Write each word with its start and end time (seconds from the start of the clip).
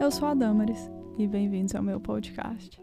Eu 0.00 0.12
sou 0.12 0.28
a 0.28 0.34
Damaris 0.34 0.88
e 1.18 1.26
bem-vindos 1.26 1.74
ao 1.74 1.82
meu 1.82 2.00
podcast. 2.00 2.80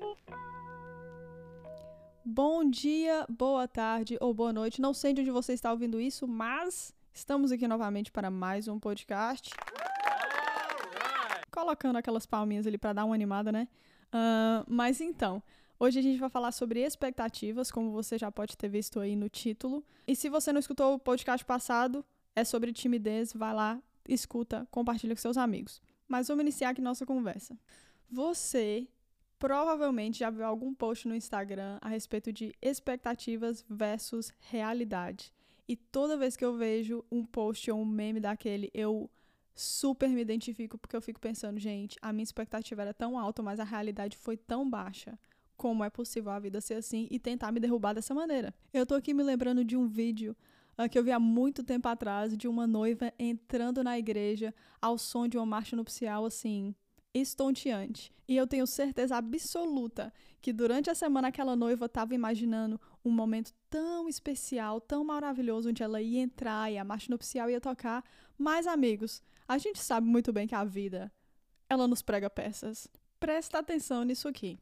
Bom 2.26 2.70
dia, 2.70 3.26
boa 3.30 3.70
tarde 3.70 4.18
ou 4.20 4.34
boa 4.34 4.52
noite. 4.52 4.82
Não 4.82 4.94
sei 4.94 5.14
de 5.14 5.22
onde 5.22 5.32
você 5.32 5.54
está 5.54 5.72
ouvindo 5.72 5.98
isso, 5.98 6.28
mas 6.28 6.94
estamos 7.14 7.54
aqui 7.54 7.70
novamente 7.70 8.12
para 8.12 8.30
mais 8.30 8.68
um 8.68 8.78
podcast. 8.78 9.52
Colocando 11.50 11.96
aquelas 11.96 12.26
palminhas 12.26 12.68
ali 12.68 12.78
para 12.78 12.92
dar 12.92 13.06
uma 13.06 13.16
animada, 13.16 13.50
né? 13.50 13.70
Uh, 14.08 14.66
mas 14.68 15.00
então, 15.00 15.42
hoje 15.80 16.00
a 16.00 16.04
gente 16.04 16.20
vai 16.20 16.30
falar 16.30 16.52
sobre 16.52 16.82
expectativas, 16.82 17.72
como 17.72 17.92
você 17.92 18.18
já 18.18 18.30
pode 18.30 18.58
ter 18.58 18.68
visto 18.68 19.00
aí 19.00 19.16
no 19.16 19.30
título. 19.30 19.86
E 20.06 20.18
se 20.18 20.28
você 20.28 20.52
não 20.52 20.60
escutou 20.60 20.96
o 20.96 21.00
podcast 21.00 21.46
passado, 21.46 22.04
é 22.36 22.44
sobre 22.44 22.74
timidez, 22.74 23.32
vai 23.32 23.54
lá, 23.54 23.82
escuta, 24.06 24.68
compartilha 24.70 25.16
com 25.16 25.22
seus 25.22 25.38
amigos. 25.38 25.82
Mas 26.08 26.28
vamos 26.28 26.44
iniciar 26.44 26.70
aqui 26.70 26.82
nossa 26.82 27.06
conversa. 27.06 27.58
Você 28.10 28.88
provavelmente 29.40 30.20
já 30.20 30.30
viu 30.30 30.46
algum 30.46 30.74
post 30.74 31.08
no 31.08 31.16
Instagram 31.16 31.78
a 31.82 31.90
respeito 31.90 32.32
de 32.32 32.54
expectativas 32.62 33.66
versus 33.70 34.34
realidade. 34.50 35.34
E 35.68 35.76
toda 35.76 36.18
vez 36.18 36.38
que 36.38 36.46
eu 36.46 36.56
vejo 36.56 37.04
um 37.12 37.26
post 37.26 37.70
ou 37.72 37.80
um 37.80 37.86
meme 37.86 38.20
daquele, 38.20 38.70
eu 38.74 39.10
super 39.56 40.10
me 40.10 40.22
identifico 40.22 40.78
porque 40.78 40.96
eu 40.96 41.02
fico 41.02 41.20
pensando, 41.20 41.60
gente, 41.60 41.98
a 42.02 42.14
minha 42.14 42.24
expectativa 42.24 42.82
era 42.82 42.94
tão 42.94 43.18
alta, 43.18 43.42
mas 43.42 43.60
a 43.60 43.64
realidade 43.64 44.18
foi 44.18 44.38
tão 44.38 44.70
baixa. 44.70 45.18
Como 45.58 45.84
é 45.84 45.90
possível 45.90 46.32
a 46.32 46.40
vida 46.40 46.60
ser 46.60 46.76
assim 46.76 47.08
e 47.10 47.18
tentar 47.18 47.52
me 47.52 47.60
derrubar 47.60 47.94
dessa 47.94 48.14
maneira? 48.14 48.54
Eu 48.74 48.86
tô 48.86 48.94
aqui 48.94 49.14
me 49.14 49.24
lembrando 49.24 49.64
de 49.64 49.78
um 49.78 49.88
vídeo 49.88 50.36
que 50.90 51.00
eu 51.00 51.04
vi 51.04 51.12
há 51.12 51.20
muito 51.20 51.64
tempo 51.64 51.88
atrás 51.88 52.36
de 52.38 52.48
uma 52.48 52.68
noiva 52.68 53.14
entrando 53.18 53.84
na 53.84 53.98
igreja 53.98 54.54
ao 54.82 54.98
som 54.98 55.28
de 55.28 55.38
uma 55.38 55.46
marcha 55.46 55.76
nupcial 55.76 56.26
assim 56.26 56.76
estonteante. 57.14 58.12
E 58.28 58.36
eu 58.36 58.46
tenho 58.46 58.68
certeza 58.68 59.16
absoluta 59.16 60.12
que 60.42 60.52
durante 60.52 60.90
a 60.90 60.96
semana 60.96 61.30
aquela 61.30 61.56
noiva 61.56 61.86
estava 61.86 62.14
imaginando 62.14 62.80
um 63.04 63.12
momento 63.12 63.54
tão 63.70 64.10
especial, 64.10 64.82
tão 64.82 65.04
maravilhoso, 65.04 65.70
onde 65.70 65.82
ela 65.82 66.02
ia 66.02 66.22
entrar 66.22 66.72
e 66.72 66.78
a 66.78 66.84
marcha 66.84 67.10
nupcial 67.10 67.50
ia 67.50 67.62
tocar. 67.62 68.04
Mas, 68.38 68.68
amigos, 68.68 69.22
a 69.48 69.58
gente 69.58 69.80
sabe 69.80 70.08
muito 70.08 70.34
bem 70.34 70.48
que 70.48 70.56
a 70.56 70.64
vida, 70.64 71.12
ela 71.70 71.88
nos 71.88 72.02
prega 72.02 72.30
peças. 72.30 72.88
Presta 73.20 73.60
atenção 73.60 74.04
nisso 74.04 74.28
aqui. 74.28 74.60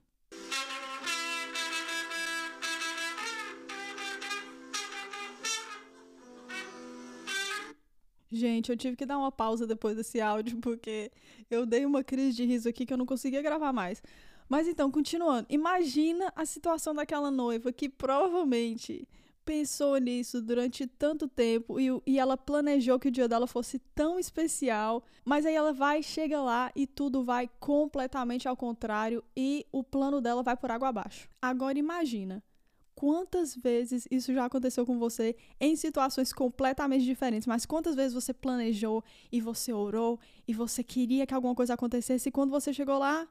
Gente, 8.34 8.72
eu 8.72 8.76
tive 8.76 8.96
que 8.96 9.06
dar 9.06 9.20
uma 9.20 9.32
pausa 9.32 9.68
depois 9.68 9.96
desse 9.96 10.20
áudio, 10.20 10.58
porque 10.58 11.12
eu 11.52 11.68
dei 11.68 11.86
uma 11.86 12.04
crise 12.04 12.36
de 12.36 12.44
riso 12.44 12.68
aqui 12.68 12.84
que 12.84 12.92
eu 12.92 12.98
não 12.98 13.06
conseguia 13.06 13.44
gravar 13.44 13.72
mais. 13.72 14.02
Mas 14.50 14.68
então, 14.68 14.90
continuando. 14.90 15.46
Imagina 15.52 16.34
a 16.36 16.44
situação 16.44 16.96
daquela 16.96 17.30
noiva 17.30 17.72
que 17.72 17.88
provavelmente 17.88 19.08
pensou 19.46 19.98
nisso 19.98 20.42
durante 20.42 20.88
tanto 20.88 21.28
tempo 21.28 21.80
e, 21.80 21.90
e 22.08 22.18
ela 22.18 22.36
planejou 22.36 22.98
que 22.98 23.10
o 23.10 23.12
dia 23.12 23.28
dela 23.28 23.46
fosse 23.46 23.78
tão 23.94 24.18
especial, 24.18 25.04
mas 25.24 25.46
aí 25.46 25.54
ela 25.54 25.72
vai, 25.72 26.02
chega 26.02 26.42
lá 26.42 26.72
e 26.76 26.88
tudo 26.88 27.24
vai 27.24 27.48
completamente 27.60 28.48
ao 28.48 28.58
contrário 28.58 29.24
e 29.38 29.64
o 29.72 29.84
plano 29.84 30.20
dela 30.20 30.42
vai 30.42 30.58
por 30.58 30.72
água 30.72 30.88
abaixo. 30.88 31.30
Agora 31.40 31.78
imagina 31.78 32.42
Quantas 33.06 33.54
vezes 33.54 34.08
isso 34.10 34.34
já 34.34 34.46
aconteceu 34.46 34.86
com 34.86 34.98
você 34.98 35.36
em 35.60 35.76
situações 35.76 36.32
completamente 36.32 37.04
diferentes, 37.04 37.46
mas 37.46 37.66
quantas 37.66 37.96
vezes 37.96 38.14
você 38.14 38.34
planejou 38.34 39.04
e 39.30 39.42
você 39.42 39.74
orou 39.74 40.18
e 40.48 40.54
você 40.54 40.82
queria 40.86 41.28
que 41.28 41.34
alguma 41.34 41.54
coisa 41.54 41.74
acontecesse 41.74 42.30
e 42.30 42.32
quando 42.32 42.52
você 42.52 42.72
chegou 42.72 42.98
lá. 42.98 43.28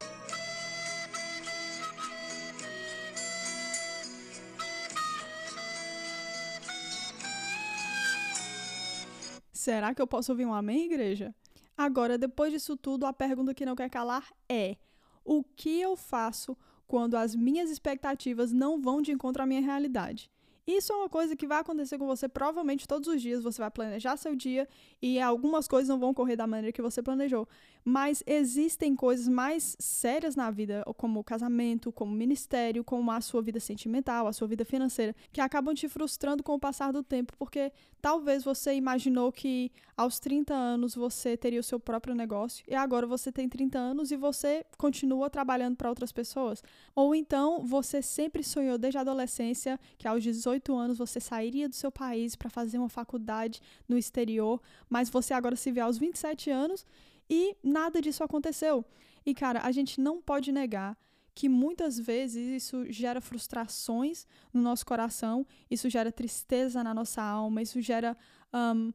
Será 9.54 9.94
que 9.94 10.02
eu 10.02 10.06
posso 10.06 10.32
ouvir 10.32 10.44
um 10.44 10.52
amém, 10.52 10.84
igreja? 10.84 11.34
Agora, 11.74 12.18
depois 12.18 12.52
disso 12.52 12.76
tudo, 12.76 13.06
a 13.06 13.12
pergunta 13.14 13.54
que 13.54 13.64
não 13.64 13.74
quer 13.74 13.88
calar 13.88 14.30
é: 14.46 14.76
o 15.24 15.42
que 15.42 15.80
eu 15.80 15.96
faço 15.96 16.54
quando 16.92 17.16
as 17.16 17.34
minhas 17.34 17.70
expectativas 17.70 18.52
não 18.52 18.78
vão 18.78 19.00
de 19.00 19.12
encontro 19.12 19.42
à 19.42 19.46
minha 19.46 19.62
realidade. 19.62 20.30
Isso 20.76 20.92
é 20.92 20.96
uma 20.96 21.08
coisa 21.08 21.36
que 21.36 21.46
vai 21.46 21.60
acontecer 21.60 21.98
com 21.98 22.06
você 22.06 22.28
provavelmente 22.28 22.88
todos 22.88 23.06
os 23.08 23.20
dias. 23.20 23.42
Você 23.42 23.60
vai 23.60 23.70
planejar 23.70 24.16
seu 24.16 24.34
dia 24.34 24.66
e 25.00 25.20
algumas 25.20 25.68
coisas 25.68 25.88
não 25.88 25.98
vão 25.98 26.14
correr 26.14 26.36
da 26.36 26.46
maneira 26.46 26.72
que 26.72 26.80
você 26.80 27.02
planejou. 27.02 27.46
Mas 27.84 28.22
existem 28.26 28.94
coisas 28.94 29.26
mais 29.26 29.76
sérias 29.78 30.36
na 30.36 30.50
vida, 30.50 30.84
como 30.96 31.18
o 31.18 31.24
casamento, 31.24 31.90
como 31.90 32.12
o 32.12 32.16
ministério, 32.16 32.84
como 32.84 33.10
a 33.10 33.20
sua 33.20 33.42
vida 33.42 33.58
sentimental, 33.58 34.28
a 34.28 34.32
sua 34.32 34.46
vida 34.46 34.64
financeira, 34.64 35.14
que 35.32 35.40
acabam 35.40 35.74
te 35.74 35.88
frustrando 35.88 36.44
com 36.44 36.54
o 36.54 36.60
passar 36.60 36.92
do 36.92 37.02
tempo, 37.02 37.32
porque 37.36 37.72
talvez 38.00 38.44
você 38.44 38.74
imaginou 38.74 39.32
que 39.32 39.72
aos 39.96 40.20
30 40.20 40.54
anos 40.54 40.94
você 40.94 41.36
teria 41.36 41.58
o 41.58 41.62
seu 41.62 41.80
próprio 41.80 42.14
negócio 42.14 42.64
e 42.68 42.74
agora 42.74 43.06
você 43.06 43.32
tem 43.32 43.48
30 43.48 43.78
anos 43.78 44.12
e 44.12 44.16
você 44.16 44.64
continua 44.78 45.28
trabalhando 45.28 45.76
para 45.76 45.88
outras 45.88 46.12
pessoas. 46.12 46.62
Ou 46.94 47.14
então 47.16 47.64
você 47.66 48.00
sempre 48.00 48.44
sonhou 48.44 48.78
desde 48.78 48.98
a 48.98 49.00
adolescência 49.00 49.78
que 49.98 50.06
aos 50.06 50.22
18 50.22 50.61
anos 50.76 50.98
você 50.98 51.18
sairia 51.18 51.68
do 51.68 51.74
seu 51.74 51.90
país 51.90 52.36
para 52.36 52.50
fazer 52.50 52.78
uma 52.78 52.88
faculdade 52.88 53.60
no 53.88 53.98
exterior, 53.98 54.60
mas 54.88 55.10
você 55.10 55.34
agora 55.34 55.56
se 55.56 55.72
vê 55.72 55.80
aos 55.80 55.98
27 55.98 56.50
anos 56.50 56.86
e 57.28 57.56
nada 57.62 58.00
disso 58.00 58.22
aconteceu. 58.22 58.84
E, 59.24 59.34
cara, 59.34 59.60
a 59.62 59.72
gente 59.72 60.00
não 60.00 60.20
pode 60.20 60.52
negar 60.52 60.96
que 61.34 61.48
muitas 61.48 61.98
vezes 61.98 62.62
isso 62.62 62.84
gera 62.92 63.20
frustrações 63.20 64.26
no 64.52 64.60
nosso 64.60 64.84
coração, 64.84 65.46
isso 65.70 65.88
gera 65.88 66.12
tristeza 66.12 66.84
na 66.84 66.92
nossa 66.92 67.22
alma, 67.22 67.62
isso 67.62 67.80
gera 67.80 68.16
um, 68.52 68.92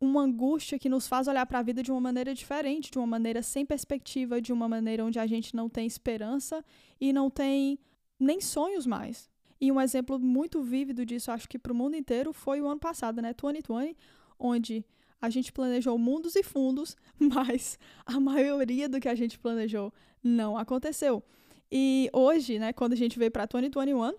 uma 0.00 0.22
angústia 0.22 0.78
que 0.78 0.88
nos 0.88 1.06
faz 1.06 1.28
olhar 1.28 1.44
para 1.46 1.58
a 1.58 1.62
vida 1.62 1.82
de 1.82 1.90
uma 1.90 2.00
maneira 2.00 2.34
diferente, 2.34 2.90
de 2.90 2.98
uma 2.98 3.06
maneira 3.06 3.42
sem 3.42 3.66
perspectiva, 3.66 4.40
de 4.40 4.52
uma 4.52 4.68
maneira 4.68 5.04
onde 5.04 5.18
a 5.18 5.26
gente 5.26 5.54
não 5.54 5.68
tem 5.68 5.86
esperança 5.86 6.64
e 7.00 7.12
não 7.12 7.28
tem 7.28 7.78
nem 8.18 8.40
sonhos 8.40 8.86
mais. 8.86 9.30
E 9.60 9.72
um 9.72 9.80
exemplo 9.80 10.18
muito 10.18 10.62
vívido 10.62 11.04
disso, 11.04 11.30
acho 11.30 11.48
que 11.48 11.58
para 11.58 11.72
o 11.72 11.76
mundo 11.76 11.96
inteiro, 11.96 12.32
foi 12.32 12.60
o 12.60 12.68
ano 12.68 12.80
passado, 12.80 13.22
né? 13.22 13.34
2020, 13.34 13.96
onde 14.38 14.84
a 15.20 15.30
gente 15.30 15.52
planejou 15.52 15.98
mundos 15.98 16.36
e 16.36 16.42
fundos, 16.42 16.96
mas 17.18 17.78
a 18.04 18.20
maioria 18.20 18.88
do 18.88 19.00
que 19.00 19.08
a 19.08 19.14
gente 19.14 19.38
planejou 19.38 19.92
não 20.22 20.56
aconteceu. 20.56 21.22
E 21.70 22.08
hoje, 22.12 22.58
né, 22.58 22.72
quando 22.72 22.92
a 22.92 22.96
gente 22.96 23.18
veio 23.18 23.30
para 23.30 23.46
2021, 23.46 24.12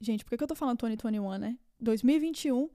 gente, 0.00 0.24
por 0.24 0.30
que, 0.30 0.36
que 0.36 0.44
eu 0.44 0.48
tô 0.48 0.54
falando 0.54 0.78
2021, 0.78 1.38
né? 1.38 1.58
2021, 1.80 2.70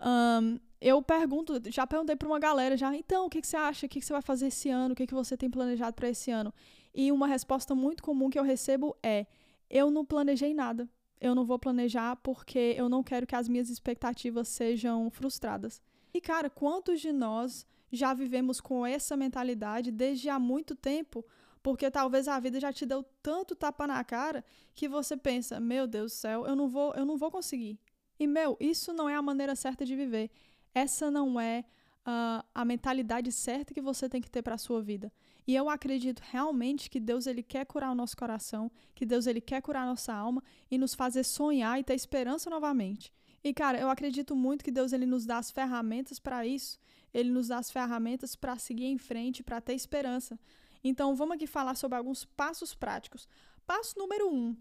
um, 0.00 0.58
eu 0.80 1.02
pergunto, 1.02 1.60
já 1.70 1.86
perguntei 1.86 2.16
para 2.16 2.28
uma 2.28 2.38
galera 2.38 2.76
já, 2.76 2.94
então, 2.94 3.26
o 3.26 3.30
que, 3.30 3.40
que 3.40 3.46
você 3.46 3.56
acha? 3.56 3.86
O 3.86 3.88
que, 3.88 3.98
que 4.00 4.06
você 4.06 4.12
vai 4.12 4.22
fazer 4.22 4.48
esse 4.48 4.70
ano? 4.70 4.92
O 4.92 4.96
que, 4.96 5.06
que 5.06 5.14
você 5.14 5.36
tem 5.36 5.50
planejado 5.50 5.94
para 5.94 6.08
esse 6.08 6.30
ano? 6.30 6.52
E 6.94 7.10
uma 7.10 7.26
resposta 7.26 7.74
muito 7.74 8.02
comum 8.02 8.30
que 8.30 8.38
eu 8.38 8.42
recebo 8.42 8.96
é: 9.02 9.26
eu 9.68 9.90
não 9.90 10.04
planejei 10.04 10.54
nada. 10.54 10.88
Eu 11.20 11.34
não 11.34 11.44
vou 11.44 11.58
planejar 11.58 12.16
porque 12.16 12.74
eu 12.76 12.88
não 12.88 13.02
quero 13.02 13.26
que 13.26 13.34
as 13.34 13.48
minhas 13.48 13.70
expectativas 13.70 14.48
sejam 14.48 15.10
frustradas. 15.10 15.80
E, 16.12 16.20
cara, 16.20 16.48
quantos 16.48 17.00
de 17.00 17.12
nós 17.12 17.66
já 17.90 18.12
vivemos 18.14 18.60
com 18.60 18.86
essa 18.86 19.16
mentalidade 19.16 19.90
desde 19.90 20.28
há 20.28 20.38
muito 20.38 20.74
tempo? 20.74 21.24
Porque 21.62 21.90
talvez 21.90 22.28
a 22.28 22.38
vida 22.38 22.60
já 22.60 22.72
te 22.72 22.86
deu 22.86 23.02
tanto 23.22 23.56
tapa 23.56 23.86
na 23.86 24.02
cara 24.04 24.44
que 24.74 24.88
você 24.88 25.16
pensa: 25.16 25.58
meu 25.58 25.86
Deus 25.86 26.12
do 26.12 26.16
céu, 26.16 26.46
eu 26.46 26.54
não 26.54 26.68
vou, 26.68 26.94
eu 26.94 27.04
não 27.04 27.16
vou 27.16 27.30
conseguir. 27.30 27.78
E, 28.18 28.26
meu, 28.26 28.56
isso 28.60 28.92
não 28.92 29.08
é 29.08 29.14
a 29.14 29.22
maneira 29.22 29.54
certa 29.56 29.84
de 29.84 29.96
viver. 29.96 30.30
Essa 30.74 31.10
não 31.10 31.40
é 31.40 31.64
uh, 32.06 32.44
a 32.54 32.64
mentalidade 32.64 33.32
certa 33.32 33.74
que 33.74 33.80
você 33.80 34.08
tem 34.08 34.22
que 34.22 34.30
ter 34.30 34.42
para 34.42 34.54
a 34.54 34.58
sua 34.58 34.80
vida. 34.80 35.12
E 35.46 35.54
eu 35.54 35.68
acredito 35.68 36.20
realmente 36.20 36.88
que 36.88 37.00
Deus 37.00 37.26
ele 37.26 37.42
quer 37.42 37.66
curar 37.66 37.90
o 37.90 37.94
nosso 37.94 38.16
coração, 38.16 38.70
que 38.94 39.04
Deus 39.04 39.26
ele 39.26 39.40
quer 39.40 39.60
curar 39.60 39.82
a 39.82 39.86
nossa 39.86 40.12
alma 40.12 40.42
e 40.70 40.78
nos 40.78 40.94
fazer 40.94 41.24
sonhar 41.24 41.78
e 41.78 41.84
ter 41.84 41.94
esperança 41.94 42.48
novamente. 42.48 43.12
E 43.42 43.52
cara, 43.52 43.78
eu 43.78 43.88
acredito 43.88 44.34
muito 44.34 44.64
que 44.64 44.70
Deus 44.70 44.92
ele 44.92 45.06
nos 45.06 45.24
dá 45.24 45.38
as 45.38 45.50
ferramentas 45.50 46.18
para 46.18 46.46
isso. 46.46 46.78
Ele 47.14 47.30
nos 47.30 47.48
dá 47.48 47.58
as 47.58 47.70
ferramentas 47.70 48.34
para 48.34 48.58
seguir 48.58 48.86
em 48.86 48.98
frente, 48.98 49.42
para 49.42 49.60
ter 49.60 49.74
esperança. 49.74 50.38
Então, 50.82 51.14
vamos 51.14 51.36
aqui 51.36 51.46
falar 51.46 51.74
sobre 51.74 51.96
alguns 51.96 52.24
passos 52.24 52.74
práticos. 52.74 53.28
Passo 53.66 53.98
número 53.98 54.28
um: 54.28 54.56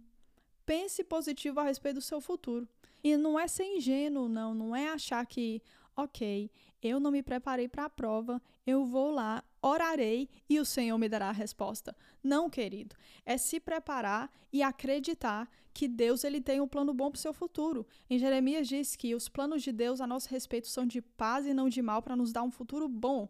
pense 0.65 1.03
positivo 1.03 1.59
a 1.59 1.63
respeito 1.63 1.95
do 1.95 2.01
seu 2.01 2.21
futuro. 2.21 2.67
E 3.03 3.17
não 3.17 3.39
é 3.39 3.47
ser 3.47 3.65
ingênuo, 3.65 4.27
não. 4.27 4.53
Não 4.53 4.75
é 4.75 4.89
achar 4.89 5.25
que, 5.25 5.61
ok, 5.95 6.49
eu 6.85 6.99
não 6.99 7.11
me 7.11 7.23
preparei 7.23 7.67
para 7.67 7.85
a 7.85 7.89
prova, 7.89 8.41
eu 8.65 8.85
vou 8.85 9.11
lá, 9.11 9.43
orarei 9.61 10.29
e 10.49 10.59
o 10.59 10.65
Senhor 10.65 10.97
me 10.97 11.09
dará 11.09 11.29
a 11.29 11.33
resposta. 11.33 11.95
Não, 12.23 12.49
querido, 12.49 12.95
é 13.25 13.37
se 13.37 13.59
preparar 13.59 14.31
e 14.53 14.61
acreditar 14.61 15.49
que 15.73 15.87
Deus 15.87 16.23
ele 16.23 16.39
tem 16.39 16.61
um 16.61 16.67
plano 16.67 16.93
bom 16.93 17.11
para 17.11 17.17
o 17.17 17.21
seu 17.21 17.33
futuro. 17.33 17.85
Em 18.09 18.17
Jeremias 18.17 18.67
diz 18.67 18.95
que 18.95 19.13
os 19.13 19.27
planos 19.27 19.63
de 19.63 19.71
Deus 19.71 19.99
a 19.99 20.07
nosso 20.07 20.29
respeito 20.29 20.67
são 20.67 20.85
de 20.85 21.01
paz 21.01 21.45
e 21.45 21.53
não 21.53 21.67
de 21.67 21.81
mal 21.81 22.01
para 22.01 22.15
nos 22.15 22.31
dar 22.31 22.43
um 22.43 22.51
futuro 22.51 22.87
bom. 22.87 23.27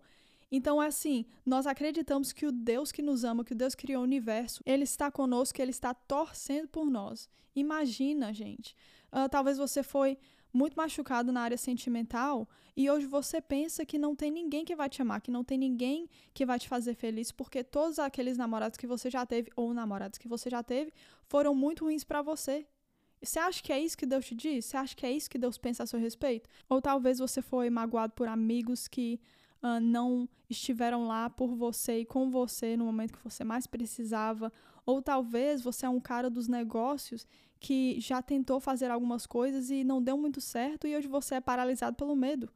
Então 0.51 0.81
é 0.81 0.87
assim, 0.87 1.25
nós 1.45 1.65
acreditamos 1.65 2.31
que 2.31 2.45
o 2.45 2.51
Deus 2.51 2.91
que 2.91 3.01
nos 3.01 3.23
ama, 3.23 3.43
que 3.43 3.53
o 3.53 3.55
Deus 3.55 3.73
criou 3.73 4.01
o 4.01 4.03
universo, 4.03 4.61
ele 4.65 4.83
está 4.83 5.09
conosco, 5.09 5.59
ele 5.61 5.71
está 5.71 5.93
torcendo 5.93 6.67
por 6.67 6.85
nós. 6.85 7.27
Imagina, 7.55 8.33
gente. 8.33 8.75
Uh, 9.11 9.29
talvez 9.29 9.57
você 9.57 9.81
foi 9.81 10.17
muito 10.55 10.75
machucado 10.75 11.31
na 11.31 11.41
área 11.41 11.57
sentimental 11.57 12.47
e 12.77 12.89
hoje 12.89 13.05
você 13.05 13.41
pensa 13.41 13.85
que 13.85 13.97
não 13.97 14.15
tem 14.15 14.31
ninguém 14.31 14.63
que 14.63 14.75
vai 14.75 14.89
te 14.89 15.01
amar, 15.01 15.21
que 15.21 15.29
não 15.29 15.43
tem 15.43 15.57
ninguém 15.57 16.09
que 16.33 16.45
vai 16.45 16.57
te 16.57 16.67
fazer 16.67 16.93
feliz, 16.93 17.31
porque 17.31 17.63
todos 17.63 17.99
aqueles 17.99 18.37
namorados 18.37 18.77
que 18.77 18.87
você 18.87 19.09
já 19.09 19.25
teve 19.25 19.51
ou 19.55 19.73
namorados 19.73 20.17
que 20.17 20.27
você 20.27 20.49
já 20.49 20.63
teve 20.63 20.93
foram 21.25 21.53
muito 21.53 21.83
ruins 21.85 22.03
para 22.03 22.21
você. 22.21 22.65
Você 23.21 23.39
acha 23.39 23.61
que 23.61 23.73
é 23.73 23.79
isso 23.79 23.97
que 23.97 24.05
Deus 24.05 24.25
te 24.25 24.35
diz? 24.35 24.65
Você 24.65 24.77
acha 24.77 24.95
que 24.95 25.05
é 25.05 25.11
isso 25.11 25.29
que 25.29 25.37
Deus 25.37 25.57
pensa 25.57 25.83
a 25.83 25.87
seu 25.87 25.99
respeito? 25.99 26.49
Ou 26.69 26.81
talvez 26.81 27.19
você 27.19 27.41
foi 27.41 27.69
magoado 27.69 28.13
por 28.13 28.27
amigos 28.27 28.87
que 28.87 29.19
uh, 29.63 29.79
não 29.81 30.27
estiveram 30.49 31.07
lá 31.07 31.29
por 31.29 31.55
você 31.55 31.99
e 31.99 32.05
com 32.05 32.29
você 32.29 32.77
no 32.77 32.85
momento 32.85 33.13
que 33.13 33.23
você 33.23 33.43
mais 33.43 33.65
precisava. 33.67 34.53
Ou 34.85 35.01
talvez 35.01 35.61
você 35.61 35.85
é 35.85 35.89
um 35.89 35.99
cara 35.99 36.29
dos 36.29 36.47
negócios 36.47 37.25
que 37.65 37.99
já 37.99 38.21
tentou 38.21 38.59
fazer 38.59 38.91
algumas 38.91 39.25
coisas 39.25 39.71
e 39.71 39.83
não 39.83 39.99
deu 39.99 40.15
muito 40.15 40.39
certo 40.39 40.85
e 40.85 40.95
hoje 40.95 41.07
você 41.07 41.33
é 41.33 41.41
paralisado 41.41 41.97
pelo 41.97 42.15
medo. 42.15 42.47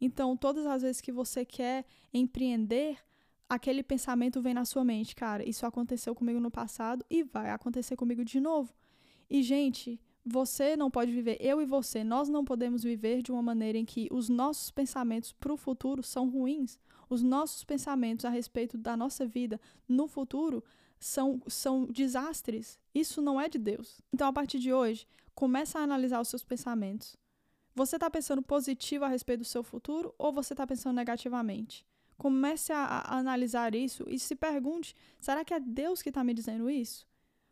Então, 0.00 0.34
todas 0.34 0.64
as 0.64 0.80
vezes 0.80 1.02
que 1.02 1.12
você 1.12 1.44
quer 1.44 1.84
empreender, 2.14 2.96
aquele 3.46 3.82
pensamento 3.82 4.40
vem 4.40 4.54
na 4.54 4.64
sua 4.64 4.82
mente, 4.82 5.14
cara, 5.14 5.46
isso 5.46 5.66
aconteceu 5.66 6.14
comigo 6.14 6.40
no 6.40 6.50
passado 6.50 7.04
e 7.10 7.22
vai 7.22 7.50
acontecer 7.50 7.94
comigo 7.94 8.24
de 8.24 8.40
novo. 8.40 8.72
E 9.28 9.42
gente, 9.42 10.00
você 10.24 10.78
não 10.78 10.90
pode 10.90 11.12
viver, 11.12 11.36
eu 11.40 11.60
e 11.60 11.66
você, 11.66 12.02
nós 12.02 12.30
não 12.30 12.42
podemos 12.42 12.82
viver 12.82 13.20
de 13.20 13.30
uma 13.30 13.42
maneira 13.42 13.76
em 13.76 13.84
que 13.84 14.08
os 14.10 14.30
nossos 14.30 14.70
pensamentos 14.70 15.30
para 15.30 15.52
o 15.52 15.58
futuro 15.58 16.02
são 16.02 16.30
ruins. 16.30 16.80
Os 17.10 17.22
nossos 17.22 17.64
pensamentos 17.64 18.24
a 18.24 18.30
respeito 18.30 18.78
da 18.78 18.96
nossa 18.96 19.26
vida 19.26 19.60
no 19.86 20.08
futuro 20.08 20.64
são, 21.04 21.38
são 21.46 21.84
desastres. 21.84 22.78
Isso 22.94 23.20
não 23.20 23.38
é 23.38 23.46
de 23.46 23.58
Deus. 23.58 24.00
Então, 24.10 24.26
a 24.26 24.32
partir 24.32 24.58
de 24.58 24.72
hoje, 24.72 25.06
começa 25.34 25.78
a 25.78 25.82
analisar 25.82 26.18
os 26.18 26.28
seus 26.28 26.42
pensamentos. 26.42 27.14
Você 27.74 27.96
está 27.96 28.08
pensando 28.08 28.40
positivo 28.40 29.04
a 29.04 29.08
respeito 29.08 29.40
do 29.40 29.44
seu 29.44 29.62
futuro 29.62 30.14
ou 30.16 30.32
você 30.32 30.54
está 30.54 30.66
pensando 30.66 30.96
negativamente? 30.96 31.86
Comece 32.16 32.72
a, 32.72 32.84
a, 32.84 33.18
analisar 33.18 33.74
isso 33.74 34.06
e 34.08 34.18
se 34.18 34.34
pergunte: 34.34 34.96
será 35.20 35.44
que 35.44 35.52
é 35.52 35.60
Deus 35.60 36.00
que 36.00 36.08
está 36.08 36.24
me 36.24 36.32
dizendo 36.32 36.70
isso? 36.70 37.06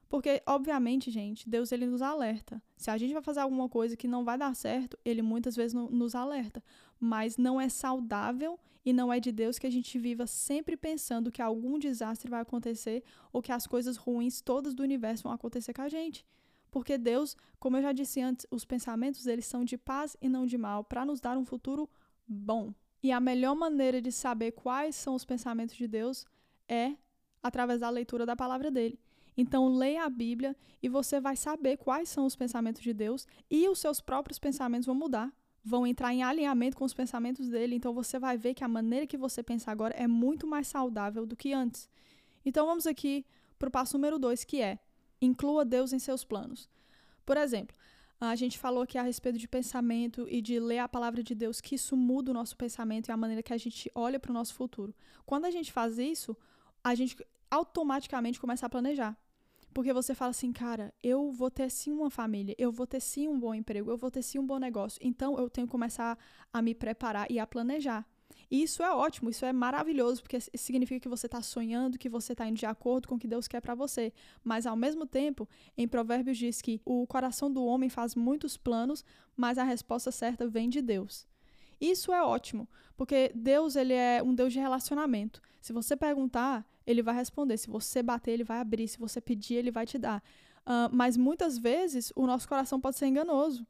Porque, 0.08 0.42
obviamente, 0.46 1.10
gente, 1.10 1.46
Deus 1.46 1.72
ele 1.72 1.86
nos 1.86 2.00
alerta. 2.00 2.62
Se 2.78 2.90
a 2.90 2.96
gente 2.96 3.12
vai 3.12 3.22
fazer 3.22 3.40
alguma 3.40 3.68
coisa 3.68 3.98
que 3.98 4.08
não 4.08 4.24
vai 4.24 4.38
dar 4.38 4.54
certo, 4.54 4.98
ele 5.04 5.20
muitas 5.20 5.54
vezes 5.54 5.74
no, 5.74 5.90
nos 5.90 6.14
alerta. 6.14 6.64
Mas 7.04 7.36
não 7.36 7.60
é 7.60 7.68
saudável 7.68 8.56
e 8.84 8.92
não 8.92 9.12
é 9.12 9.18
de 9.18 9.32
Deus 9.32 9.58
que 9.58 9.66
a 9.66 9.70
gente 9.70 9.98
viva 9.98 10.24
sempre 10.24 10.76
pensando 10.76 11.32
que 11.32 11.42
algum 11.42 11.76
desastre 11.76 12.30
vai 12.30 12.40
acontecer 12.40 13.02
ou 13.32 13.42
que 13.42 13.50
as 13.50 13.66
coisas 13.66 13.96
ruins 13.96 14.40
todas 14.40 14.72
do 14.72 14.84
universo 14.84 15.24
vão 15.24 15.32
acontecer 15.32 15.72
com 15.72 15.82
a 15.82 15.88
gente. 15.88 16.24
Porque 16.70 16.96
Deus, 16.96 17.36
como 17.58 17.76
eu 17.76 17.82
já 17.82 17.92
disse 17.92 18.20
antes, 18.20 18.46
os 18.52 18.64
pensamentos 18.64 19.24
deles 19.24 19.46
são 19.46 19.64
de 19.64 19.76
paz 19.76 20.16
e 20.22 20.28
não 20.28 20.46
de 20.46 20.56
mal, 20.56 20.84
para 20.84 21.04
nos 21.04 21.20
dar 21.20 21.36
um 21.36 21.44
futuro 21.44 21.90
bom. 22.24 22.72
E 23.02 23.10
a 23.10 23.18
melhor 23.18 23.56
maneira 23.56 24.00
de 24.00 24.12
saber 24.12 24.52
quais 24.52 24.94
são 24.94 25.16
os 25.16 25.24
pensamentos 25.24 25.74
de 25.74 25.88
Deus 25.88 26.24
é 26.68 26.94
através 27.42 27.80
da 27.80 27.90
leitura 27.90 28.24
da 28.24 28.36
palavra 28.36 28.70
dele. 28.70 28.96
Então, 29.36 29.74
leia 29.74 30.04
a 30.04 30.08
Bíblia 30.08 30.56
e 30.80 30.88
você 30.88 31.20
vai 31.20 31.34
saber 31.34 31.78
quais 31.78 32.08
são 32.08 32.26
os 32.26 32.36
pensamentos 32.36 32.80
de 32.80 32.92
Deus 32.92 33.26
e 33.50 33.68
os 33.68 33.80
seus 33.80 34.00
próprios 34.00 34.38
pensamentos 34.38 34.86
vão 34.86 34.94
mudar, 34.94 35.32
vão 35.64 35.86
entrar 35.86 36.12
em 36.12 36.22
alinhamento 36.22 36.76
com 36.76 36.84
os 36.84 36.94
pensamentos 36.94 37.48
dele. 37.48 37.76
Então, 37.76 37.92
você 37.92 38.18
vai 38.18 38.36
ver 38.36 38.54
que 38.54 38.64
a 38.64 38.68
maneira 38.68 39.06
que 39.06 39.16
você 39.16 39.42
pensa 39.42 39.70
agora 39.70 39.94
é 39.94 40.06
muito 40.06 40.46
mais 40.46 40.66
saudável 40.66 41.24
do 41.24 41.36
que 41.36 41.52
antes. 41.52 41.88
Então, 42.44 42.66
vamos 42.66 42.86
aqui 42.86 43.24
para 43.58 43.68
o 43.68 43.72
passo 43.72 43.96
número 43.96 44.18
dois, 44.18 44.44
que 44.44 44.60
é 44.60 44.78
inclua 45.20 45.64
Deus 45.64 45.92
em 45.92 45.98
seus 45.98 46.24
planos. 46.24 46.68
Por 47.24 47.36
exemplo, 47.36 47.76
a 48.20 48.34
gente 48.34 48.58
falou 48.58 48.82
aqui 48.82 48.98
a 48.98 49.02
respeito 49.02 49.38
de 49.38 49.48
pensamento 49.48 50.26
e 50.28 50.40
de 50.40 50.58
ler 50.58 50.78
a 50.78 50.88
palavra 50.88 51.22
de 51.22 51.34
Deus, 51.34 51.60
que 51.60 51.74
isso 51.74 51.96
muda 51.96 52.30
o 52.30 52.34
nosso 52.34 52.56
pensamento 52.56 53.08
e 53.08 53.12
a 53.12 53.16
maneira 53.16 53.42
que 53.42 53.52
a 53.52 53.58
gente 53.58 53.90
olha 53.94 54.18
para 54.18 54.30
o 54.30 54.34
nosso 54.34 54.54
futuro. 54.54 54.94
Quando 55.24 55.44
a 55.44 55.50
gente 55.50 55.72
faz 55.72 55.98
isso, 55.98 56.36
a 56.82 56.94
gente 56.94 57.16
automaticamente 57.50 58.40
começa 58.40 58.66
a 58.66 58.68
planejar. 58.68 59.16
Porque 59.72 59.92
você 59.92 60.14
fala 60.14 60.30
assim, 60.30 60.52
cara, 60.52 60.92
eu 61.02 61.30
vou 61.32 61.50
ter 61.50 61.70
sim 61.70 61.92
uma 61.92 62.10
família, 62.10 62.54
eu 62.58 62.70
vou 62.70 62.86
ter 62.86 63.00
sim 63.00 63.28
um 63.28 63.38
bom 63.38 63.54
emprego, 63.54 63.90
eu 63.90 63.96
vou 63.96 64.10
ter 64.10 64.22
sim 64.22 64.38
um 64.38 64.46
bom 64.46 64.58
negócio. 64.58 64.98
Então 65.02 65.38
eu 65.38 65.48
tenho 65.48 65.66
que 65.66 65.70
começar 65.70 66.18
a 66.52 66.60
me 66.62 66.74
preparar 66.74 67.30
e 67.30 67.38
a 67.38 67.46
planejar. 67.46 68.06
E 68.50 68.62
isso 68.62 68.82
é 68.82 68.92
ótimo, 68.92 69.30
isso 69.30 69.46
é 69.46 69.52
maravilhoso, 69.52 70.22
porque 70.22 70.38
significa 70.40 71.00
que 71.00 71.08
você 71.08 71.26
está 71.26 71.40
sonhando, 71.40 71.98
que 71.98 72.08
você 72.08 72.32
está 72.32 72.46
indo 72.46 72.58
de 72.58 72.66
acordo 72.66 73.08
com 73.08 73.14
o 73.14 73.18
que 73.18 73.26
Deus 73.26 73.48
quer 73.48 73.60
para 73.60 73.74
você. 73.74 74.12
Mas 74.44 74.66
ao 74.66 74.76
mesmo 74.76 75.06
tempo, 75.06 75.48
em 75.76 75.88
Provérbios 75.88 76.36
diz 76.36 76.60
que 76.60 76.80
o 76.84 77.06
coração 77.06 77.50
do 77.50 77.64
homem 77.64 77.88
faz 77.88 78.14
muitos 78.14 78.56
planos, 78.56 79.04
mas 79.34 79.56
a 79.56 79.64
resposta 79.64 80.12
certa 80.12 80.46
vem 80.46 80.68
de 80.68 80.82
Deus. 80.82 81.26
Isso 81.82 82.12
é 82.12 82.22
ótimo, 82.22 82.68
porque 82.96 83.32
Deus 83.34 83.74
ele 83.74 83.92
é 83.92 84.22
um 84.22 84.32
Deus 84.32 84.52
de 84.52 84.60
relacionamento. 84.60 85.42
Se 85.60 85.72
você 85.72 85.96
perguntar, 85.96 86.64
ele 86.86 87.02
vai 87.02 87.14
responder. 87.14 87.56
Se 87.56 87.68
você 87.68 88.04
bater, 88.04 88.30
ele 88.30 88.44
vai 88.44 88.58
abrir. 88.60 88.86
Se 88.86 88.98
você 88.98 89.20
pedir, 89.20 89.54
ele 89.54 89.72
vai 89.72 89.84
te 89.84 89.98
dar. 89.98 90.22
Uh, 90.60 90.88
mas 90.92 91.16
muitas 91.16 91.58
vezes 91.58 92.12
o 92.14 92.24
nosso 92.24 92.48
coração 92.48 92.80
pode 92.80 92.96
ser 92.96 93.06
enganoso. 93.06 93.66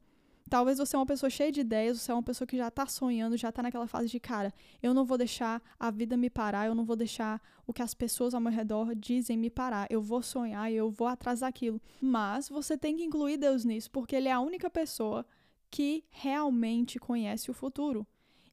Talvez 0.47 0.77
você 0.77 0.95
é 0.95 0.99
uma 0.99 1.05
pessoa 1.07 1.29
cheia 1.29 1.51
de 1.51 1.61
ideias, 1.61 1.99
você 1.99 2.11
é 2.11 2.13
uma 2.13 2.21
pessoa 2.21 2.45
que 2.45 2.55
já 2.55 2.67
está 2.67 2.85
sonhando, 2.85 3.35
já 3.35 3.49
está 3.49 3.63
naquela 3.63 3.87
fase 3.87 4.09
de 4.09 4.19
cara, 4.19 4.53
eu 4.83 4.93
não 4.93 5.05
vou 5.05 5.17
deixar 5.17 5.59
a 5.79 5.89
vida 5.89 6.15
me 6.17 6.29
parar, 6.29 6.67
eu 6.67 6.75
não 6.75 6.85
vou 6.85 6.95
deixar 6.95 7.41
o 7.65 7.73
que 7.73 7.81
as 7.81 7.93
pessoas 7.95 8.35
ao 8.35 8.41
meu 8.41 8.51
redor 8.51 8.93
dizem 8.93 9.37
me 9.37 9.49
parar. 9.49 9.87
Eu 9.89 10.01
vou 10.01 10.21
sonhar, 10.21 10.71
eu 10.71 10.91
vou 10.91 11.07
atrás 11.07 11.39
daquilo. 11.39 11.81
Mas 11.99 12.49
você 12.49 12.77
tem 12.77 12.95
que 12.95 13.03
incluir 13.03 13.37
Deus 13.37 13.65
nisso, 13.65 13.89
porque 13.89 14.15
ele 14.15 14.27
é 14.27 14.33
a 14.33 14.39
única 14.39 14.69
pessoa 14.69 15.25
que 15.73 16.03
realmente 16.11 16.99
conhece 16.99 17.49
o 17.49 17.53
futuro. 17.53 18.05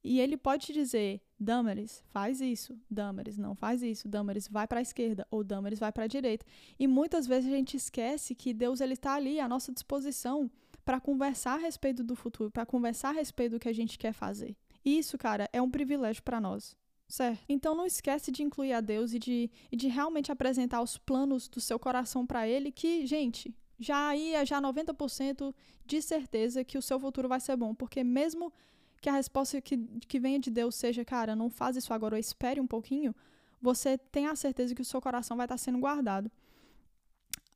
E 0.03 0.19
ele 0.19 0.39
pode 0.39 0.69
te 0.69 0.73
dizer: 0.73 1.21
Damaris, 1.39 2.03
faz 2.09 2.41
isso. 2.41 2.79
Damaris, 2.91 3.37
não 3.37 3.55
faz 3.55 3.83
isso. 3.83 4.09
Damaris, 4.09 4.49
vai 4.49 4.67
para 4.67 4.79
a 4.79 4.83
esquerda. 4.83 5.27
Ou 5.31 5.45
Damaris, 5.45 5.79
vai 5.79 5.93
para 5.93 6.05
a 6.05 6.07
direita. 6.07 6.47
E 6.79 6.87
muitas 6.87 7.27
vezes 7.27 7.53
a 7.53 7.55
gente 7.55 7.77
esquece 7.77 8.35
que 8.35 8.55
Deus 8.55 8.81
ele 8.81 8.95
está 8.95 9.17
ali 9.17 9.39
à 9.39 9.47
nossa 9.47 9.71
disposição 9.71 10.51
para 10.83 10.99
conversar 10.99 11.57
a 11.57 11.63
respeito 11.63 12.03
do 12.03 12.17
futuro, 12.17 12.51
para 12.51 12.65
conversar 12.65 13.11
a 13.11 13.13
respeito 13.13 13.53
do 13.53 13.61
que 13.61 13.69
a 13.69 13.75
gente 13.75 13.99
quer 13.99 14.15
fazer. 14.15 14.57
E 14.83 14.97
isso, 14.99 15.19
cara, 15.19 15.47
é 15.53 15.61
um 15.61 15.71
privilégio 15.71 16.23
para 16.23 16.41
nós. 16.41 16.75
Certo? 17.07 17.45
Então 17.51 17.75
não 17.75 17.85
esquece 17.85 18.31
de 18.31 18.43
incluir 18.43 18.73
a 18.73 18.81
Deus 18.81 19.13
e 19.13 19.19
de, 19.19 19.51
e 19.71 19.77
de 19.77 19.89
realmente 19.89 20.33
apresentar 20.33 20.81
os 20.81 20.97
planos 20.97 21.49
do 21.49 21.61
seu 21.61 21.79
coração 21.79 22.25
para 22.25 22.49
Ele, 22.49 22.73
que, 22.73 23.05
gente, 23.05 23.55
já 23.81 24.09
aí 24.09 24.35
é 24.35 24.45
já 24.45 24.61
90% 24.61 25.55
de 25.87 26.03
certeza 26.03 26.63
que 26.63 26.77
o 26.77 26.83
seu 26.83 27.01
futuro 27.01 27.27
vai 27.29 27.41
ser 27.41 27.57
bom. 27.57 27.75
Porque 27.75 28.05
mesmo 28.05 28.53
que 29.01 29.09
a 29.09 29.13
resposta 29.15 29.61
que, 29.61 29.79
que 30.07 30.21
venha 30.21 30.39
de 30.39 30.51
Deus 30.51 30.75
seja, 30.75 31.03
cara, 31.05 31.35
não 31.35 31.49
faz 31.49 31.77
isso 31.77 31.93
agora, 31.95 32.15
ou 32.15 32.21
espere 32.21 32.61
um 32.61 32.67
pouquinho, 32.67 33.17
você 33.61 33.97
tem 33.97 34.27
a 34.27 34.37
certeza 34.37 34.75
que 34.75 34.83
o 34.83 34.85
seu 34.85 35.01
coração 35.01 35.37
vai 35.37 35.47
estar 35.47 35.57
sendo 35.57 35.79
guardado. 35.79 36.31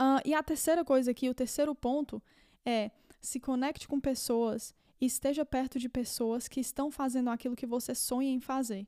Uh, 0.01 0.21
e 0.25 0.33
a 0.33 0.43
terceira 0.43 0.83
coisa 0.83 1.11
aqui, 1.11 1.29
o 1.29 1.35
terceiro 1.35 1.75
ponto 1.75 2.23
é 2.65 2.91
se 3.21 3.39
conecte 3.39 3.87
com 3.87 4.01
pessoas 4.01 4.75
e 5.01 5.07
esteja 5.07 5.45
perto 5.45 5.79
de 5.79 5.89
pessoas 5.89 6.49
que 6.49 6.61
estão 6.61 6.91
fazendo 6.91 7.29
aquilo 7.29 7.55
que 7.55 7.67
você 7.67 7.95
sonha 7.95 8.31
em 8.31 8.41
fazer. 8.41 8.87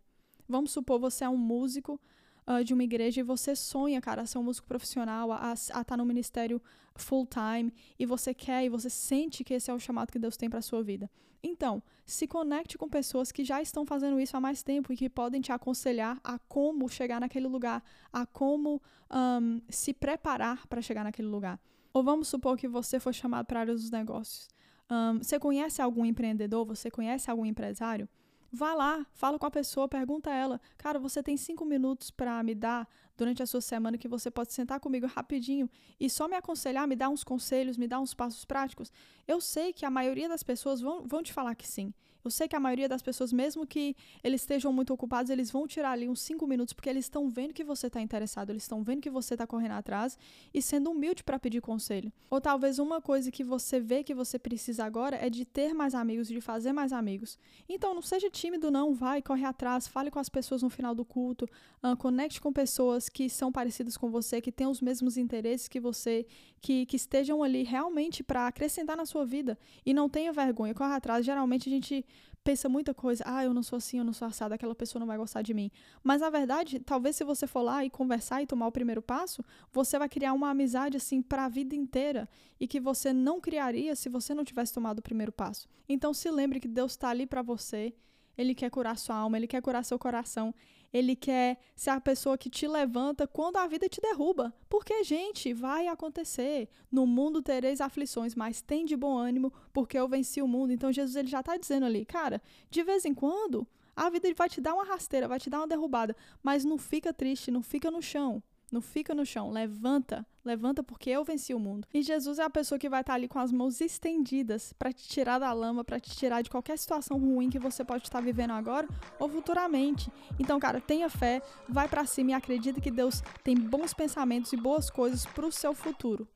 Vamos 0.48 0.70
supor, 0.70 0.98
você 0.98 1.24
é 1.24 1.28
um 1.28 1.36
músico 1.36 2.00
uh, 2.46 2.64
de 2.64 2.72
uma 2.72 2.84
igreja 2.84 3.20
e 3.20 3.22
você 3.22 3.54
sonha, 3.56 4.00
cara, 4.00 4.22
a 4.22 4.26
ser 4.26 4.38
um 4.38 4.42
músico 4.42 4.66
profissional, 4.66 5.32
a 5.32 5.52
estar 5.52 5.84
tá 5.84 5.96
no 5.96 6.04
ministério 6.04 6.60
full 6.94 7.26
time 7.26 7.72
e 7.98 8.06
você 8.06 8.32
quer 8.32 8.64
e 8.64 8.68
você 8.68 8.88
sente 8.88 9.44
que 9.44 9.54
esse 9.54 9.70
é 9.70 9.74
o 9.74 9.78
chamado 9.78 10.10
que 10.10 10.18
Deus 10.18 10.36
tem 10.36 10.48
para 10.48 10.62
sua 10.62 10.82
vida. 10.82 11.10
Então, 11.42 11.82
se 12.04 12.26
conecte 12.26 12.78
com 12.78 12.88
pessoas 12.88 13.30
que 13.30 13.44
já 13.44 13.60
estão 13.60 13.84
fazendo 13.84 14.18
isso 14.18 14.36
há 14.36 14.40
mais 14.40 14.62
tempo 14.62 14.92
e 14.92 14.96
que 14.96 15.08
podem 15.08 15.40
te 15.40 15.52
aconselhar 15.52 16.18
a 16.24 16.38
como 16.38 16.88
chegar 16.88 17.20
naquele 17.20 17.46
lugar, 17.46 17.84
a 18.12 18.26
como 18.26 18.82
um, 19.10 19.60
se 19.68 19.92
preparar 19.92 20.66
para 20.66 20.82
chegar 20.82 21.04
naquele 21.04 21.28
lugar. 21.28 21.60
Ou 21.92 22.02
vamos 22.02 22.28
supor 22.28 22.56
que 22.56 22.68
você 22.68 22.98
foi 22.98 23.12
chamado 23.12 23.46
para 23.46 23.60
a 23.60 23.62
área 23.62 23.74
dos 23.74 23.90
negócios. 23.90 24.48
Um, 24.90 25.18
você 25.18 25.38
conhece 25.38 25.80
algum 25.82 26.04
empreendedor? 26.04 26.64
Você 26.66 26.90
conhece 26.90 27.30
algum 27.30 27.44
empresário? 27.44 28.08
Vá 28.52 28.74
lá, 28.74 29.06
fala 29.12 29.38
com 29.38 29.46
a 29.46 29.50
pessoa, 29.50 29.88
pergunta 29.88 30.30
a 30.30 30.34
ela, 30.34 30.60
cara, 30.76 30.98
você 30.98 31.22
tem 31.22 31.36
cinco 31.36 31.64
minutos 31.64 32.10
para 32.10 32.42
me 32.42 32.54
dar 32.54 32.88
durante 33.16 33.42
a 33.42 33.46
sua 33.46 33.60
semana 33.60 33.98
que 33.98 34.08
você 34.08 34.30
pode 34.30 34.52
sentar 34.52 34.78
comigo 34.78 35.06
rapidinho 35.06 35.68
e 35.98 36.08
só 36.08 36.28
me 36.28 36.36
aconselhar, 36.36 36.86
me 36.86 36.94
dar 36.94 37.08
uns 37.08 37.24
conselhos, 37.24 37.76
me 37.76 37.88
dar 37.88 38.00
uns 38.00 38.14
passos 38.14 38.44
práticos? 38.44 38.92
Eu 39.26 39.40
sei 39.40 39.72
que 39.72 39.84
a 39.84 39.90
maioria 39.90 40.28
das 40.28 40.42
pessoas 40.42 40.80
vão, 40.80 41.04
vão 41.06 41.22
te 41.22 41.32
falar 41.32 41.54
que 41.54 41.66
sim. 41.66 41.92
Eu 42.26 42.30
sei 42.30 42.49
que 42.49 42.56
a 42.56 42.61
maioria 42.61 42.88
das 42.88 43.02
pessoas, 43.02 43.33
mesmo 43.33 43.64
que 43.64 43.95
eles 44.23 44.40
estejam 44.40 44.73
muito 44.73 44.92
ocupados, 44.92 45.30
eles 45.30 45.49
vão 45.49 45.64
tirar 45.66 45.92
ali 45.92 46.09
uns 46.09 46.21
cinco 46.21 46.45
minutos 46.45 46.75
porque 46.75 46.90
eles 46.90 47.04
estão 47.04 47.28
vendo 47.28 47.54
que 47.54 47.62
você 47.62 47.87
está 47.87 48.00
interessado, 48.00 48.50
eles 48.50 48.64
estão 48.64 48.83
vendo 48.83 49.00
que 49.00 49.09
você 49.09 49.35
está 49.35 49.47
correndo 49.47 49.73
atrás 49.73 50.18
e 50.52 50.61
sendo 50.61 50.90
humilde 50.90 51.23
para 51.23 51.38
pedir 51.38 51.61
conselho. 51.61 52.12
Ou 52.28 52.40
talvez 52.40 52.80
uma 52.80 53.00
coisa 53.00 53.30
que 53.30 53.45
você 53.45 53.78
vê 53.78 54.02
que 54.02 54.12
você 54.12 54.38
precisa 54.40 54.85
agora 54.85 55.16
é 55.16 55.30
de 55.30 55.45
ter 55.45 55.73
mais 55.73 55.95
amigos, 55.95 56.26
de 56.26 56.40
fazer 56.40 56.73
mais 56.73 56.92
amigos. 56.92 57.38
Então 57.68 57.95
não 57.95 58.02
seja 58.02 58.28
tímido, 58.28 58.71
não, 58.73 58.92
vai, 58.92 59.23
corre 59.23 59.45
atrás, 59.45 59.87
fale 59.87 60.11
com 60.11 60.18
as 60.18 60.28
pessoas 60.28 60.62
no 60.62 60.68
final 60.68 60.97
do 60.97 61.04
culto, 61.04 61.49
uh, 61.85 61.97
conecte 61.97 62.40
com 62.40 62.52
pessoas 62.52 63.09
que 63.09 63.30
são 63.30 63.52
parecidas 63.52 63.97
com 63.97 64.11
você, 64.11 64.40
que 64.40 64.50
têm 64.50 64.66
os 64.66 64.80
mesmos 64.80 65.16
interesses 65.16 65.68
que 65.68 65.78
você, 65.78 66.26
que, 66.61 66.87
que 66.87 66.97
estejam 66.97 67.42
ali 67.42 67.62
realmente 67.62 68.25
para 68.25 68.49
acrescentar 68.49 68.97
na 68.97 69.06
sua 69.06 69.25
vida. 69.25 69.56
E 69.85 69.95
não 69.95 70.09
tenha 70.09 70.33
vergonha, 70.33 70.75
corre 70.75 70.95
atrás. 70.95 71.25
Geralmente 71.25 71.68
a 71.68 71.73
gente 71.73 72.04
pensa 72.46 72.68
muita 72.68 72.94
coisa, 72.94 73.24
ah, 73.26 73.42
eu 73.42 73.52
não 73.52 73.60
sou 73.60 73.76
assim, 73.76 73.98
eu 73.98 74.04
não 74.04 74.12
sou 74.12 74.28
assado, 74.28 74.54
aquela 74.54 74.72
pessoa 74.72 75.00
não 75.00 75.06
vai 75.06 75.18
gostar 75.18 75.42
de 75.42 75.52
mim. 75.52 75.68
Mas 76.00 76.20
na 76.20 76.30
verdade, 76.30 76.78
talvez 76.78 77.16
se 77.16 77.24
você 77.24 77.44
for 77.44 77.62
lá 77.62 77.84
e 77.84 77.90
conversar 77.90 78.40
e 78.40 78.46
tomar 78.46 78.68
o 78.68 78.72
primeiro 78.72 79.02
passo, 79.02 79.44
você 79.72 79.98
vai 79.98 80.08
criar 80.08 80.32
uma 80.32 80.50
amizade 80.50 80.96
assim 80.96 81.20
para 81.20 81.46
a 81.46 81.48
vida 81.48 81.74
inteira 81.74 82.28
e 82.60 82.68
que 82.68 82.78
você 82.78 83.12
não 83.12 83.40
criaria 83.40 83.96
se 83.96 84.08
você 84.08 84.32
não 84.32 84.44
tivesse 84.44 84.72
tomado 84.72 85.00
o 85.00 85.02
primeiro 85.02 85.32
passo. 85.32 85.68
Então 85.88 86.14
se 86.14 86.30
lembre 86.30 86.60
que 86.60 86.68
Deus 86.68 86.92
está 86.92 87.08
ali 87.08 87.26
para 87.26 87.42
você, 87.42 87.92
ele 88.38 88.54
quer 88.54 88.70
curar 88.70 88.96
sua 88.96 89.16
alma, 89.16 89.36
ele 89.36 89.48
quer 89.48 89.60
curar 89.60 89.84
seu 89.84 89.98
coração, 89.98 90.54
ele 90.96 91.14
quer 91.14 91.58
ser 91.74 91.90
a 91.90 92.00
pessoa 92.00 92.38
que 92.38 92.48
te 92.48 92.66
levanta 92.66 93.26
quando 93.26 93.56
a 93.56 93.66
vida 93.66 93.88
te 93.88 94.00
derruba. 94.00 94.54
Porque, 94.68 95.04
gente, 95.04 95.52
vai 95.52 95.86
acontecer. 95.88 96.68
No 96.90 97.06
mundo 97.06 97.42
tereis 97.42 97.80
aflições, 97.80 98.34
mas 98.34 98.62
tem 98.62 98.84
de 98.84 98.96
bom 98.96 99.16
ânimo, 99.16 99.52
porque 99.72 99.98
eu 99.98 100.08
venci 100.08 100.40
o 100.40 100.48
mundo. 100.48 100.72
Então, 100.72 100.92
Jesus 100.92 101.16
ele 101.16 101.28
já 101.28 101.40
está 101.40 101.56
dizendo 101.56 101.86
ali, 101.86 102.04
cara, 102.04 102.40
de 102.70 102.82
vez 102.82 103.04
em 103.04 103.12
quando, 103.12 103.66
a 103.94 104.08
vida 104.08 104.32
vai 104.34 104.48
te 104.48 104.60
dar 104.60 104.74
uma 104.74 104.84
rasteira, 104.84 105.28
vai 105.28 105.38
te 105.38 105.50
dar 105.50 105.60
uma 105.60 105.68
derrubada, 105.68 106.16
mas 106.42 106.64
não 106.64 106.78
fica 106.78 107.12
triste, 107.12 107.50
não 107.50 107.62
fica 107.62 107.90
no 107.90 108.02
chão. 108.02 108.42
Não 108.70 108.80
fica 108.80 109.14
no 109.14 109.24
chão, 109.24 109.50
levanta, 109.50 110.26
levanta 110.46 110.82
porque 110.82 111.10
eu 111.10 111.24
venci 111.24 111.52
o 111.52 111.58
mundo. 111.58 111.86
E 111.92 112.02
Jesus 112.02 112.38
é 112.38 112.44
a 112.44 112.50
pessoa 112.50 112.78
que 112.78 112.88
vai 112.88 113.00
estar 113.00 113.14
ali 113.14 113.26
com 113.26 113.38
as 113.38 113.50
mãos 113.50 113.80
estendidas 113.80 114.72
para 114.72 114.92
te 114.92 115.08
tirar 115.08 115.38
da 115.38 115.52
lama, 115.52 115.84
para 115.84 115.98
te 115.98 116.16
tirar 116.16 116.40
de 116.40 116.48
qualquer 116.48 116.78
situação 116.78 117.18
ruim 117.18 117.50
que 117.50 117.58
você 117.58 117.84
pode 117.84 118.04
estar 118.04 118.20
vivendo 118.20 118.52
agora 118.52 118.88
ou 119.18 119.28
futuramente. 119.28 120.10
Então, 120.38 120.60
cara, 120.60 120.80
tenha 120.80 121.10
fé, 121.10 121.42
vai 121.68 121.88
para 121.88 122.06
cima 122.06 122.30
e 122.30 122.34
acredita 122.34 122.80
que 122.80 122.90
Deus 122.90 123.22
tem 123.42 123.56
bons 123.56 123.92
pensamentos 123.92 124.52
e 124.52 124.56
boas 124.56 124.88
coisas 124.88 125.26
para 125.26 125.46
o 125.46 125.52
seu 125.52 125.74
futuro. 125.74 126.28